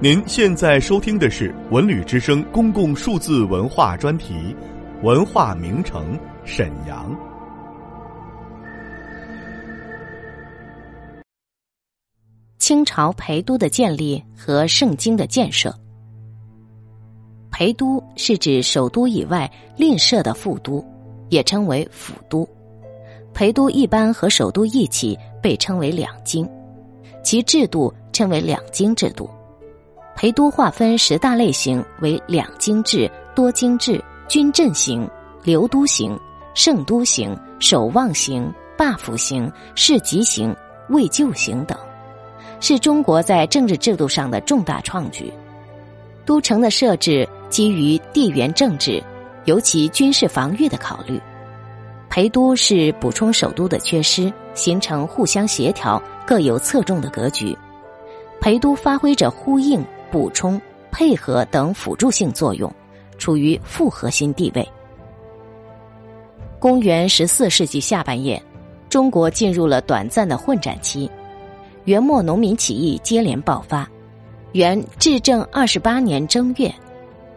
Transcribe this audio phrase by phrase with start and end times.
[0.00, 4.54] 您现在收听的是文旅之声公共数字文化专题
[5.04, 7.12] 《文化名城沈阳》。
[12.60, 15.74] 清朝陪都的建立和盛京的建设。
[17.50, 20.80] 陪都是指首都以外另设的副都，
[21.28, 22.48] 也称为府都。
[23.34, 26.48] 陪都一般和首都一起被称为两京，
[27.24, 29.28] 其制度称为两京制度。
[30.20, 35.08] 陪都划分十大类型为两京制、多京制、军镇型、
[35.44, 36.18] 流都型、
[36.54, 40.52] 盛都型、守望型、霸府型、市级型、
[40.88, 41.78] 卫旧型等，
[42.58, 45.32] 是中国在政治制度上的重大创举。
[46.26, 49.00] 都城的设置基于地缘政治，
[49.44, 51.22] 尤其军事防御的考虑。
[52.10, 57.56] 陪都是补充首都的缺失，形成互相协调、各有侧重的格局。
[58.40, 59.80] 陪都发挥着呼应。
[60.10, 62.72] 补充、配合等辅助性作用，
[63.18, 64.66] 处于复核心地位。
[66.58, 68.42] 公元十四世纪下半叶，
[68.88, 71.10] 中国进入了短暂的混战期，
[71.84, 73.88] 元末农民起义接连爆发。
[74.52, 76.72] 元至正二十八年正月，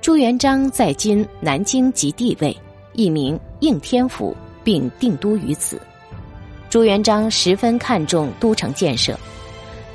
[0.00, 2.54] 朱元璋在今南京即帝位，
[2.94, 5.80] 一名应天府，并定都于此。
[6.68, 9.18] 朱元璋十分看重都城建设。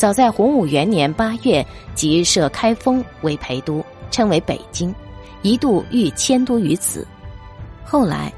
[0.00, 1.62] 早在洪武元年八月，
[1.94, 4.94] 即设开封为陪都，称为北京，
[5.42, 7.06] 一度欲迁都于此。
[7.84, 8.32] 后来，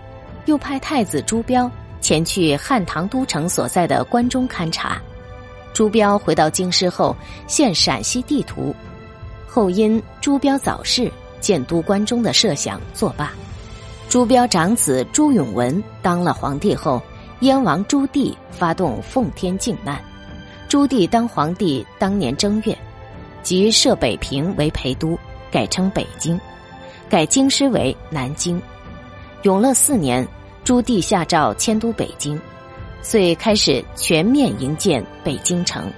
[0.46, 5.00] 又派太子朱标前去汉唐都城所在的关中勘察。
[5.72, 7.14] 朱标回到京师后，
[7.46, 8.74] 现陕西地图，
[9.46, 13.32] 后因朱标早逝，建都关中的设想作罢。
[14.08, 17.00] 朱标长子朱允文当了皇帝后，
[17.38, 20.02] 燕王朱棣发动奉天靖难。
[20.72, 22.74] 朱棣当皇帝当年正月，
[23.42, 25.18] 即设北平为陪都，
[25.50, 26.40] 改称北京，
[27.10, 28.58] 改京师为南京。
[29.42, 30.26] 永乐四年，
[30.64, 32.40] 朱棣下诏迁都北京，
[33.02, 35.92] 遂开始全面营建北京城。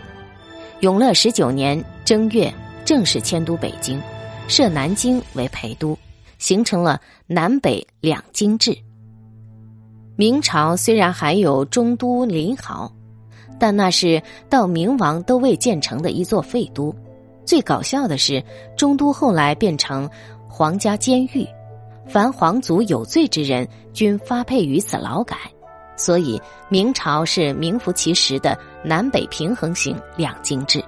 [0.81, 2.53] 永乐十九年正月，
[2.85, 4.03] 正式迁都北京，
[4.49, 5.97] 设南京为陪都，
[6.39, 8.77] 形成了南北两京制。
[10.17, 12.91] 明朝虽然还有中都临濠。
[13.59, 16.95] 但那是到明王都未建成的一座废都。
[17.45, 18.43] 最搞笑的是，
[18.77, 20.09] 中都后来变成
[20.49, 21.47] 皇家监狱，
[22.07, 25.37] 凡皇族有罪之人均发配于此劳改。
[25.97, 30.83] 所以明朝是名副其实的南北平衡型两京制。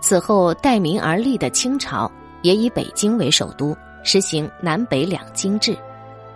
[0.00, 2.10] 此后代明而立的清朝
[2.42, 5.76] 也以北京为首都，实行南北两京制。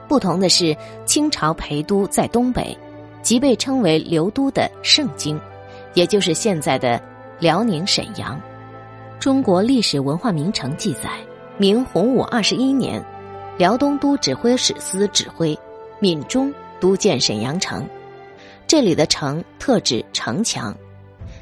[0.08, 0.76] 不同的是，
[1.06, 2.76] 清朝陪都在东北。
[3.24, 5.40] 即被称为刘都的盛京，
[5.94, 7.00] 也就是现在的
[7.40, 8.38] 辽宁沈阳。
[9.18, 11.08] 中国历史文化名城记载，
[11.56, 13.02] 明洪武二十一年，
[13.56, 15.58] 辽东都指挥使司指挥
[15.98, 17.88] 闽中督建沈阳城。
[18.66, 20.76] 这里的“城”特指城墙。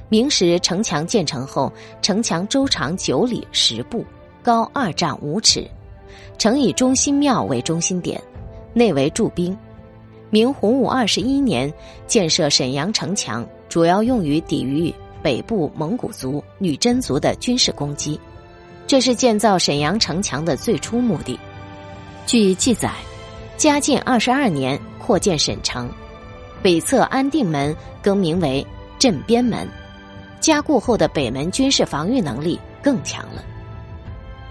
[0.08, 4.04] 明时城墙建成后，城墙周长九里十步，
[4.40, 5.66] 高二丈五尺，
[6.38, 8.22] 城以中心庙为中心点，
[8.72, 9.56] 内为驻兵。
[10.32, 11.70] 明洪武二十一年
[12.06, 14.90] 建设沈阳城墙，主要用于抵御
[15.22, 18.18] 北部蒙古族、女真族的军事攻击，
[18.86, 21.38] 这是建造沈阳城墙的最初目的。
[22.24, 22.94] 据记载，
[23.58, 25.90] 嘉靖二十二年扩建沈城，
[26.62, 28.66] 北侧安定门更名为
[28.98, 29.68] 镇边门，
[30.40, 33.44] 加固后的北门军事防御能力更强了。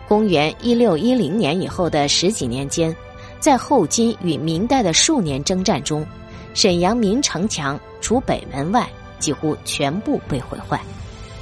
[0.07, 2.95] 公元一六一零年以后的十几年间。
[3.41, 6.05] 在后金与明代的数年征战中，
[6.53, 8.87] 沈阳明城墙除北门外
[9.17, 10.79] 几乎全部被毁坏。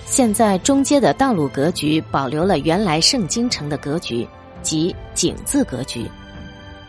[0.06, 4.26] 现在中街的道路格局保留了原来盛京城的格局，
[4.64, 6.09] 即井字格局。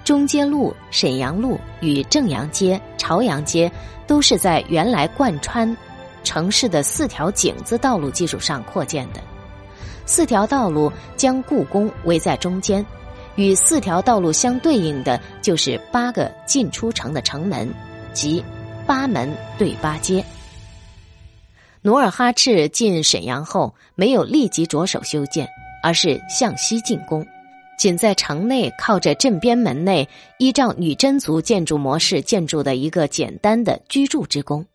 [0.05, 3.71] 中街路、沈阳路与正阳街、朝阳街
[4.07, 5.77] 都是在原来贯穿
[6.23, 9.21] 城市的四条井字道路基础上扩建的。
[10.07, 12.85] 四条道路将故宫围在中间。
[13.37, 17.73] 与四条道路相对应的就是八个进出城的城门，
[18.13, 18.45] 即
[18.87, 20.25] 八门对八街。
[21.83, 25.49] 努尔哈赤进沈阳后，没有立即着手修建，
[25.83, 27.27] 而是向西进攻，
[27.79, 30.07] 仅在城内靠着镇边门内
[30.39, 34.67] 依照女真族建筑模式建筑的一个简单的居住之宫。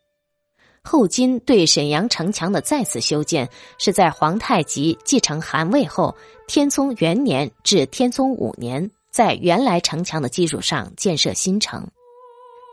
[0.86, 6.14] 后金对沈阳城墙的再次修建，是在皇太极继承汗位后，
[6.46, 11.84] 天聪元年至天聪五年，在原来城墙的基础上建设新城，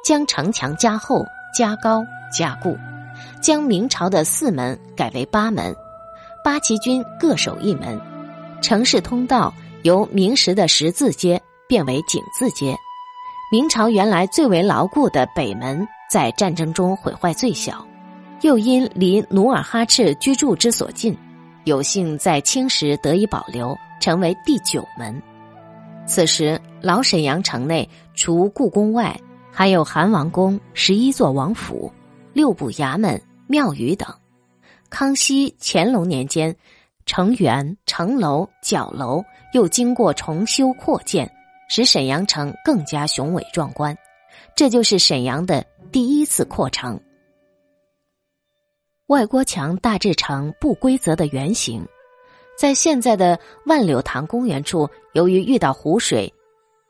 [0.06, 1.26] 将城墙加厚、
[1.58, 2.78] 加高、加固，
[3.42, 5.76] 将明朝的四门改为八门，
[6.44, 8.00] 八旗军各守一门，
[8.62, 9.52] 城市通道
[9.82, 12.76] 由明时的十字街变为井字街。
[13.52, 17.86] 明朝原来最为牢固的北门，在战争中毁坏最小，
[18.42, 21.18] 又因离努尔哈赤居住之所近，
[21.64, 25.22] 有幸在清时得以保留，成为第九门。
[26.06, 29.18] 此时，老沈阳城内除故宫外，
[29.50, 31.90] 还有韩王宫、十一座王府、
[32.34, 34.08] 六部衙门、庙宇等。
[34.90, 36.54] 康熙、乾隆年间，
[37.06, 41.32] 城垣、城楼、角楼又经过重修扩建，
[41.70, 43.98] 使沈阳城更加雄伟壮观。
[44.56, 47.00] 这就是沈阳的第一次扩城。
[49.08, 51.86] 外郭墙大致呈不规则的圆形。
[52.58, 56.34] 在现在的万柳塘公园处，由于遇到湖水，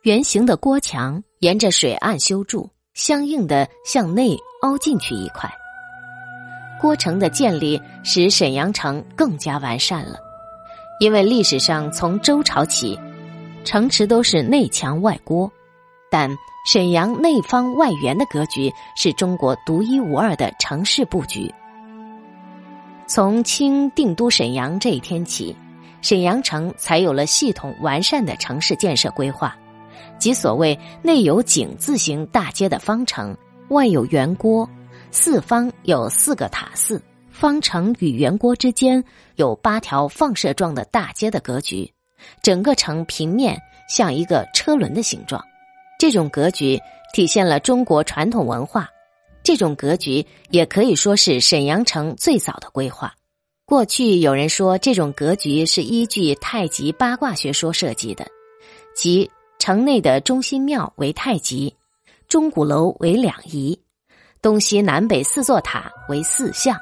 [0.04, 5.50] 圆形的郭墙沿着水岸修筑，相应的向内凹进去一块。
[6.80, 10.19] 郭城的建立使沈阳城更加完善了，
[11.00, 13.00] 因为历史上从周朝起，
[13.63, 15.51] 城池都是内墙外郭，
[16.12, 16.30] 但
[16.68, 21.51] 沈阳内方外圆的格局是中国独一无二的城市布局。
[23.05, 25.55] 从清定都沈阳这一天起，
[26.01, 29.55] 沈阳城才有了系统完善的城市建设规划，
[30.17, 33.35] 即所谓内有井字形大街的方城，
[33.69, 34.67] 外有圆郭，
[35.11, 39.03] 四方有四个塔寺，方城与圆郭之间
[39.35, 41.91] 有八条放射状的大街的格局，
[42.41, 45.44] 整个城平面像一个车轮的形状。
[45.99, 46.79] 这种格局
[47.13, 48.89] 体现了中国传统文化。
[49.44, 53.13] 这种格局也可以说是沈阳城最早的规划。
[53.66, 58.25] 过去有人说，这种格局是依据太极八卦学说设计的，
[58.95, 59.30] 即
[59.60, 61.75] 城内的中心庙为太极，
[62.28, 63.78] 钟鼓楼为两仪，
[64.42, 66.78] 东西南北四座塔为四象，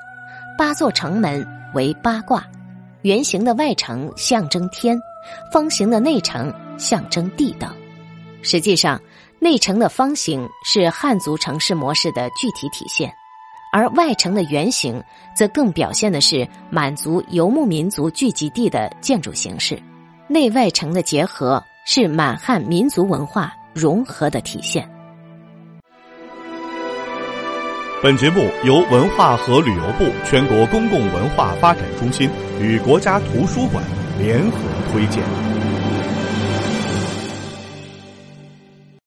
[0.58, 2.48] 八座城门为八卦，
[3.02, 5.00] 圆形的外城象征天，
[5.52, 7.74] 方形的内城象征地等。
[8.44, 9.02] 实际上。
[9.44, 13.12] 内城的方形是汉族城市模式的具体体现，
[13.74, 15.04] 而外城的圆形
[15.36, 19.82] 则更表现的是满族游牧民族聚集地的建筑形式。
[20.28, 24.88] 内外城的结合是满汉民族文化融合的体现。
[28.04, 32.30] 本节目由文化和旅游部全国公共文化发展中心
[32.60, 33.84] 与国家图书馆
[34.20, 34.60] 联合
[34.92, 35.24] 推荐。